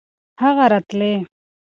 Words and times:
هغه 0.41 0.65
راتلی. 0.71 1.13